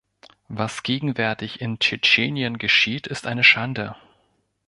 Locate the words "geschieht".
2.57-3.05